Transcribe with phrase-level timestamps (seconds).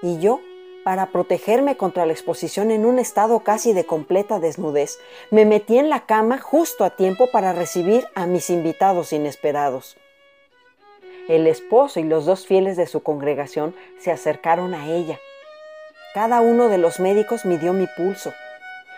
[0.00, 0.40] y yo
[0.88, 4.98] para protegerme contra la exposición en un estado casi de completa desnudez,
[5.30, 9.98] me metí en la cama justo a tiempo para recibir a mis invitados inesperados.
[11.28, 15.18] El esposo y los dos fieles de su congregación se acercaron a ella.
[16.14, 18.32] Cada uno de los médicos midió mi pulso,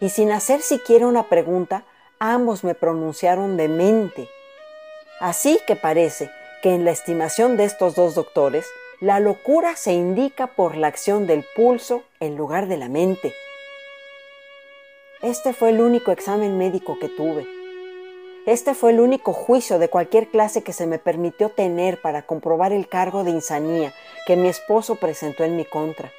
[0.00, 1.84] y sin hacer siquiera una pregunta,
[2.18, 4.26] ambos me pronunciaron demente.
[5.20, 6.30] Así que parece
[6.62, 8.66] que en la estimación de estos dos doctores,
[9.00, 13.34] la locura se indica por la acción del pulso en lugar de la mente.
[15.22, 17.46] Este fue el único examen médico que tuve.
[18.46, 22.72] Este fue el único juicio de cualquier clase que se me permitió tener para comprobar
[22.72, 23.94] el cargo de insanía
[24.26, 26.12] que mi esposo presentó en mi contra.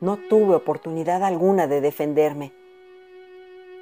[0.00, 2.52] No tuve oportunidad alguna de defenderme.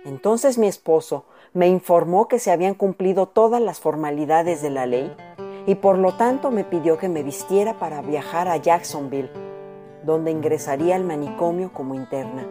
[0.04, 5.14] Entonces mi esposo me informó que se habían cumplido todas las formalidades de la ley
[5.66, 9.30] y por lo tanto me pidió que me vistiera para viajar a Jacksonville,
[10.04, 12.46] donde ingresaría al manicomio como interna.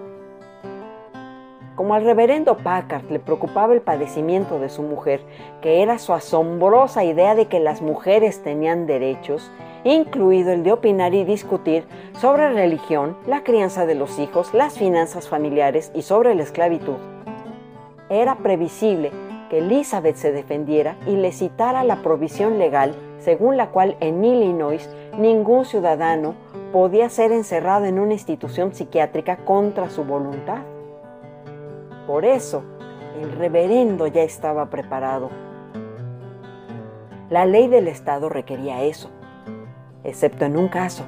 [1.75, 5.22] Como al reverendo Packard le preocupaba el padecimiento de su mujer,
[5.62, 9.51] que era su asombrosa idea de que las mujeres tenían derechos,
[9.84, 11.85] incluido el de opinar y discutir
[12.19, 16.97] sobre religión, la crianza de los hijos, las finanzas familiares y sobre la esclavitud.
[18.09, 19.12] Era previsible
[19.49, 24.89] que Elizabeth se defendiera y le citara la provisión legal según la cual en Illinois
[25.17, 26.35] ningún ciudadano
[26.71, 30.59] podía ser encerrado en una institución psiquiátrica contra su voluntad.
[32.05, 32.63] Por eso,
[33.21, 35.29] el reverendo ya estaba preparado.
[37.29, 39.09] La ley del Estado requería eso,
[40.03, 41.03] excepto en un caso,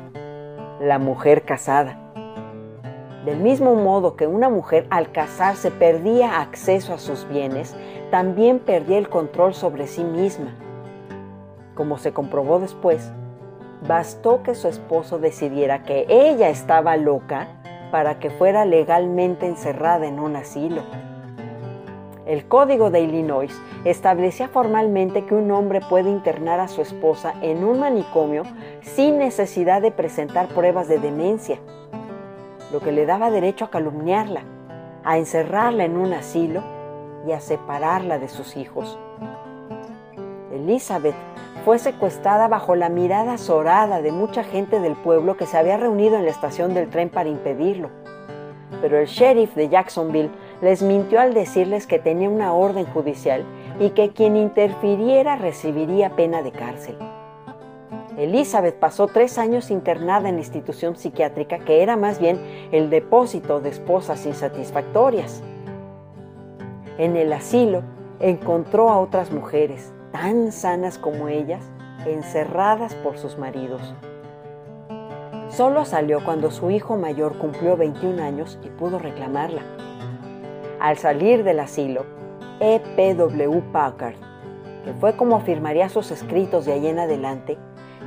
[0.81, 2.08] la mujer casada.
[3.29, 7.75] Del mismo modo que una mujer al casarse perdía acceso a sus bienes,
[8.09, 10.55] también perdía el control sobre sí misma
[11.79, 13.09] como se comprobó después,
[13.87, 17.47] bastó que su esposo decidiera que ella estaba loca
[17.89, 20.81] para que fuera legalmente encerrada en un asilo.
[22.25, 27.63] El Código de Illinois establecía formalmente que un hombre puede internar a su esposa en
[27.63, 28.43] un manicomio
[28.81, 31.59] sin necesidad de presentar pruebas de demencia,
[32.71, 34.43] lo que le daba derecho a calumniarla,
[35.03, 36.63] a encerrarla en un asilo
[37.27, 38.97] y a separarla de sus hijos.
[40.51, 41.15] Elizabeth
[41.65, 46.15] fue secuestrada bajo la mirada azorada de mucha gente del pueblo que se había reunido
[46.15, 47.89] en la estación del tren para impedirlo.
[48.81, 50.31] Pero el sheriff de Jacksonville
[50.61, 53.43] les mintió al decirles que tenía una orden judicial
[53.79, 56.97] y que quien interfiriera recibiría pena de cárcel.
[58.19, 62.37] Elizabeth pasó tres años internada en la institución psiquiátrica que era más bien
[62.73, 65.41] el depósito de esposas insatisfactorias.
[66.97, 67.81] En el asilo
[68.19, 71.63] encontró a otras mujeres tan sanas como ellas,
[72.05, 73.93] encerradas por sus maridos.
[75.47, 79.61] Solo salió cuando su hijo mayor cumplió 21 años y pudo reclamarla.
[80.81, 82.05] Al salir del asilo,
[82.59, 83.63] E.P.W.
[83.71, 84.15] Packard,
[84.83, 87.57] que fue como firmaría sus escritos de ahí en adelante,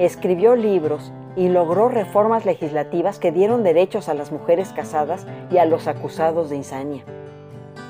[0.04, 5.64] escribió libros y logró reformas legislativas que dieron derechos a las mujeres casadas y a
[5.64, 7.04] los acusados de insania.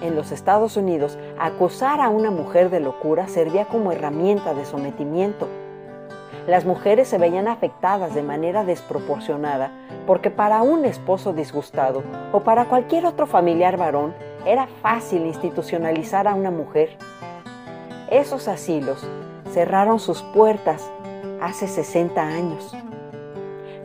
[0.03, 5.49] En los Estados Unidos, acusar a una mujer de locura servía como herramienta de sometimiento.
[6.47, 9.71] Las mujeres se veían afectadas de manera desproporcionada
[10.07, 14.13] porque para un esposo disgustado o para cualquier otro familiar varón
[14.45, 16.97] era fácil institucionalizar a una mujer.
[18.11, 19.07] Esos asilos
[19.53, 20.91] cerraron sus puertas
[21.43, 22.75] hace 60 años.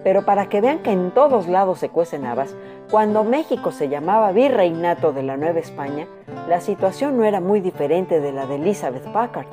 [0.03, 2.55] Pero para que vean que en todos lados se cuecen habas,
[2.91, 6.07] cuando México se llamaba Virreinato de la Nueva España,
[6.47, 9.47] la situación no era muy diferente de la de Elizabeth Packard.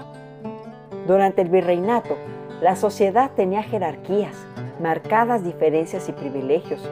[1.09, 2.17] Durante el virreinato,
[2.61, 4.37] la sociedad tenía jerarquías,
[4.81, 6.89] marcadas diferencias y privilegios.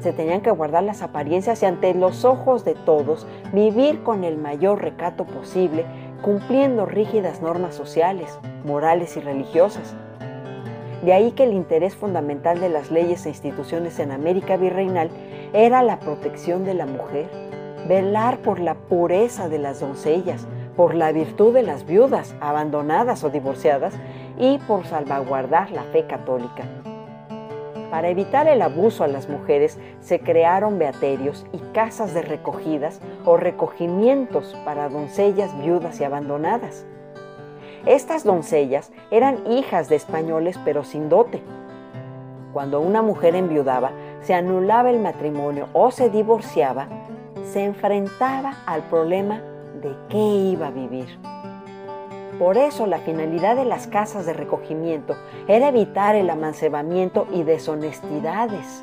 [0.00, 4.36] Se tenían que guardar las apariencias y ante los ojos de todos vivir con el
[4.36, 5.84] mayor recato posible,
[6.22, 9.94] cumpliendo rígidas normas sociales, morales y religiosas.
[11.04, 15.10] De ahí que el interés fundamental de las leyes e instituciones en América virreinal
[15.52, 17.28] era la protección de la mujer,
[17.86, 20.46] velar por la pureza de las doncellas,
[20.76, 23.92] por la virtud de las viudas, abandonadas o divorciadas,
[24.38, 26.64] y por salvaguardar la fe católica.
[27.90, 33.36] Para evitar el abuso a las mujeres se crearon beaterios y casas de recogidas o
[33.36, 36.86] recogimientos para doncellas viudas y abandonadas.
[37.86, 41.42] Estas doncellas eran hijas de españoles pero sin dote.
[42.54, 43.90] Cuando una mujer enviudaba,
[44.22, 46.88] se anulaba el matrimonio o se divorciaba,
[47.52, 49.42] se enfrentaba al problema
[49.82, 51.18] de qué iba a vivir.
[52.38, 55.14] Por eso la finalidad de las casas de recogimiento
[55.46, 58.82] era evitar el amancebamiento y deshonestidades.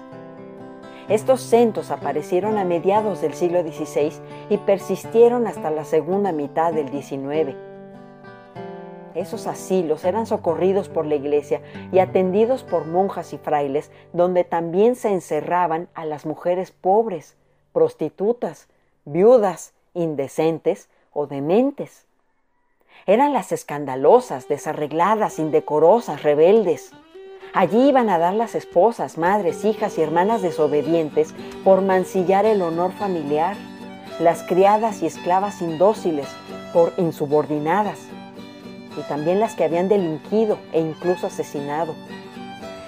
[1.09, 4.13] Estos centros aparecieron a mediados del siglo XVI
[4.49, 7.70] y persistieron hasta la segunda mitad del XIX.
[9.15, 11.61] Esos asilos eran socorridos por la iglesia
[11.91, 17.35] y atendidos por monjas y frailes, donde también se encerraban a las mujeres pobres,
[17.73, 18.67] prostitutas,
[19.05, 22.05] viudas, indecentes o dementes.
[23.05, 26.91] Eran las escandalosas, desarregladas, indecorosas, rebeldes.
[27.53, 32.91] Allí iban a dar las esposas, madres, hijas y hermanas desobedientes por mancillar el honor
[32.93, 33.57] familiar,
[34.19, 36.27] las criadas y esclavas indóciles
[36.73, 37.99] por insubordinadas,
[38.97, 41.95] y también las que habían delinquido e incluso asesinado.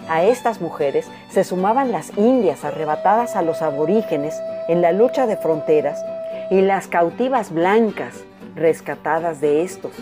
[0.09, 4.35] A estas mujeres se sumaban las indias arrebatadas a los aborígenes
[4.67, 6.03] en la lucha de fronteras
[6.51, 8.23] y las cautivas blancas
[8.55, 9.93] rescatadas de estos.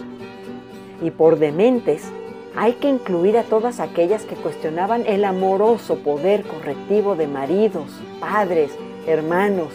[1.01, 2.03] Y por dementes
[2.55, 7.89] hay que incluir a todas aquellas que cuestionaban el amoroso poder correctivo de maridos,
[8.19, 8.71] padres,
[9.07, 9.69] hermanos,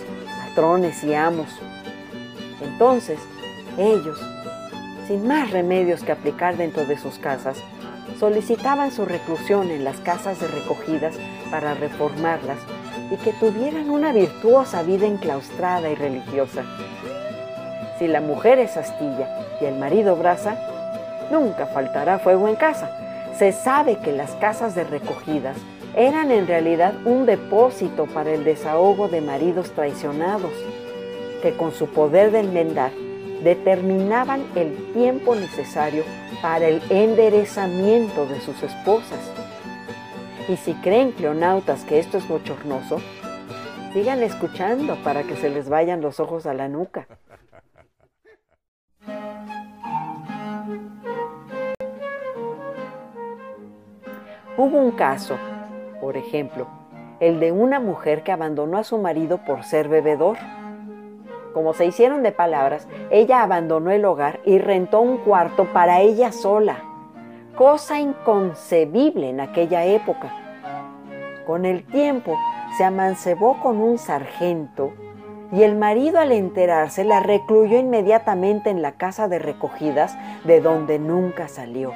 [0.49, 1.49] patrones y amos.
[2.61, 3.19] Entonces,
[3.79, 4.19] ellos
[5.06, 7.58] sin más remedios que aplicar dentro de sus casas,
[8.19, 11.17] solicitaban su reclusión en las casas de recogidas
[11.51, 12.58] para reformarlas
[13.10, 16.65] y que tuvieran una virtuosa vida enclaustrada y religiosa.
[17.98, 19.29] Si la mujer es astilla
[19.60, 20.58] y el marido brasa,
[21.31, 22.91] nunca faltará fuego en casa.
[23.39, 25.56] Se sabe que las casas de recogidas
[25.94, 30.53] eran en realidad un depósito para el desahogo de maridos traicionados,
[31.43, 32.91] que con su poder de enmendar
[33.43, 36.05] determinaban el tiempo necesario
[36.43, 39.20] para el enderezamiento de sus esposas.
[40.48, 43.00] Y si creen cleonautas que esto es bochornoso,
[43.93, 47.06] sigan escuchando para que se les vayan los ojos a la nuca.
[54.58, 55.36] Hubo un caso,
[56.00, 56.66] por ejemplo,
[57.20, 60.38] el de una mujer que abandonó a su marido por ser bebedor
[61.56, 66.31] como se hicieron de palabras, ella abandonó el hogar y rentó un cuarto para ella
[66.31, 66.82] sola,
[67.55, 70.34] cosa inconcebible en aquella época.
[71.46, 72.36] Con el tiempo
[72.77, 74.93] se amancebó con un sargento
[75.51, 80.98] y el marido al enterarse la recluyó inmediatamente en la casa de recogidas de donde
[80.98, 81.94] nunca salió.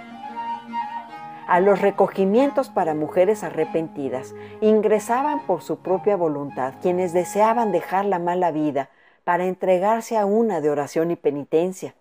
[1.46, 8.18] A los recogimientos para mujeres arrepentidas ingresaban por su propia voluntad quienes deseaban dejar la
[8.18, 8.88] mala vida
[9.24, 11.94] para entregarse a una de oración y penitencia.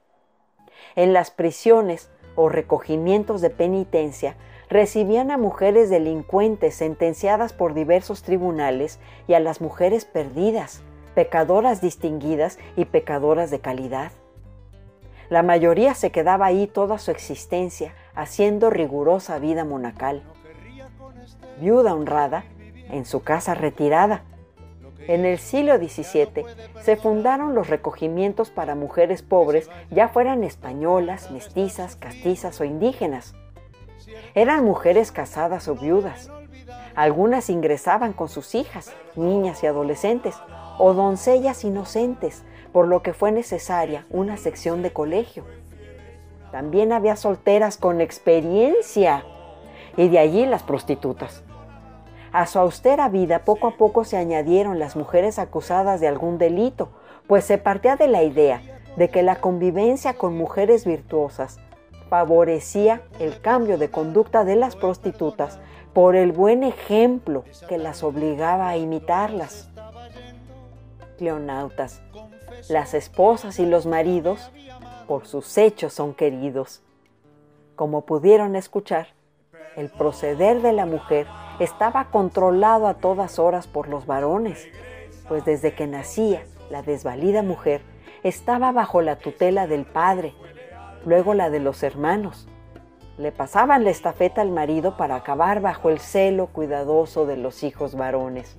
[0.95, 4.35] En las prisiones o recogimientos de penitencia
[4.69, 10.81] recibían a mujeres delincuentes sentenciadas por diversos tribunales y a las mujeres perdidas,
[11.15, 14.11] pecadoras distinguidas y pecadoras de calidad.
[15.29, 20.23] La mayoría se quedaba ahí toda su existencia, haciendo rigurosa vida monacal.
[21.59, 22.45] Viuda honrada,
[22.89, 24.23] en su casa retirada.
[25.07, 26.45] En el siglo XVII
[26.81, 33.33] se fundaron los recogimientos para mujeres pobres, ya fueran españolas, mestizas, castizas o indígenas.
[34.35, 36.29] Eran mujeres casadas o viudas.
[36.95, 40.35] Algunas ingresaban con sus hijas, niñas y adolescentes,
[40.77, 45.45] o doncellas inocentes, por lo que fue necesaria una sección de colegio.
[46.51, 49.23] También había solteras con experiencia
[49.97, 51.43] y de allí las prostitutas.
[52.31, 56.89] A su austera vida poco a poco se añadieron las mujeres acusadas de algún delito,
[57.27, 58.61] pues se partía de la idea
[58.97, 61.59] de que la convivencia con mujeres virtuosas
[62.09, 65.59] favorecía el cambio de conducta de las prostitutas
[65.93, 69.69] por el buen ejemplo que las obligaba a imitarlas.
[71.17, 72.01] Cleonautas,
[72.67, 74.51] las esposas y los maridos
[75.07, 76.83] por sus hechos son queridos.
[77.75, 79.07] Como pudieron escuchar,
[79.75, 81.25] el proceder de la mujer
[81.59, 84.67] estaba controlado a todas horas por los varones,
[85.27, 87.81] pues desde que nacía la desvalida mujer
[88.23, 90.33] estaba bajo la tutela del padre,
[91.05, 92.47] luego la de los hermanos.
[93.17, 97.95] Le pasaban la estafeta al marido para acabar bajo el celo cuidadoso de los hijos
[97.95, 98.57] varones.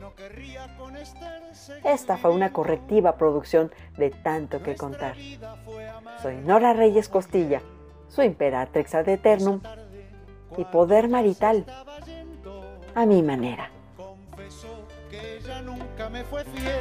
[1.85, 5.17] Esta fue una correctiva producción de tanto que contar.
[6.21, 7.63] Soy Nora Reyes Costilla,
[8.09, 9.61] su imperatrix ad eternum
[10.59, 11.65] y poder marital
[12.95, 13.71] a mi manera.
[15.09, 16.81] que ella nunca me fue fiel.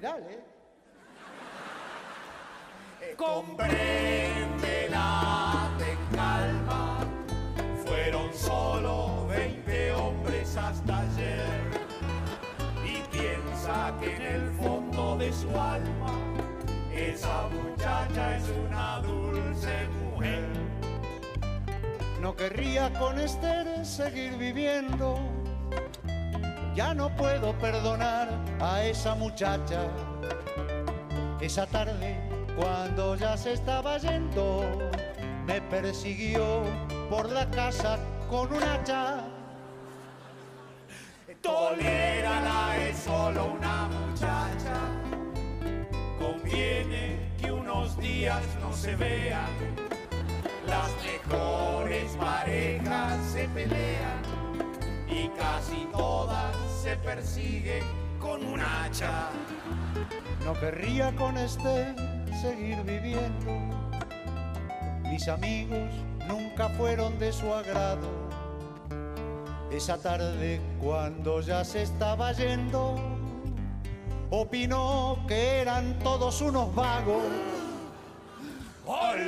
[0.00, 0.44] Dale.
[3.16, 3.70] Compréndela,
[5.78, 7.00] ten calma.
[7.84, 11.46] Fueron solo 20 hombres hasta ayer.
[12.84, 16.18] Y piensa que en el fondo de su alma,
[16.92, 19.23] esa muchacha es una dulce
[22.24, 25.18] No querría con Esther seguir viviendo.
[26.74, 28.30] Ya no puedo perdonar
[28.62, 29.82] a esa muchacha.
[31.38, 32.18] Esa tarde
[32.56, 34.64] cuando ya se estaba yendo,
[35.46, 36.62] me persiguió
[37.10, 37.98] por la casa
[38.30, 39.24] con un hacha.
[41.42, 44.80] Tolérala, es solo una muchacha.
[46.18, 49.93] Conviene que unos días no se vean.
[50.66, 54.22] Las mejores parejas se pelean
[55.08, 57.82] y casi todas se persiguen
[58.18, 59.30] con un hacha.
[60.44, 61.94] No querría con este
[62.40, 63.52] seguir viviendo.
[65.02, 65.90] Mis amigos
[66.26, 68.08] nunca fueron de su agrado.
[69.70, 72.96] Esa tarde cuando ya se estaba yendo,
[74.30, 77.22] opinó que eran todos unos vagos.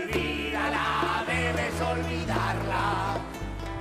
[0.03, 3.19] Olvídala, debes olvidarla.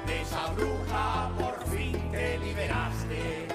[0.06, 3.48] De esa bruja por fin te liberaste.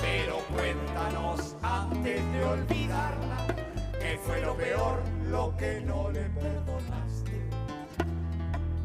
[0.00, 3.32] Pero cuéntanos antes de olvidarla
[4.18, 7.40] fue lo peor, lo que no le perdonaste.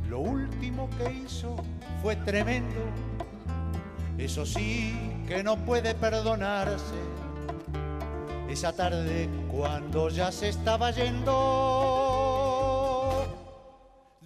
[0.09, 1.55] Lo último que hizo
[2.01, 2.81] fue tremendo,
[4.17, 6.95] eso sí que no puede perdonarse.
[8.49, 12.06] Esa tarde cuando ya se estaba yendo,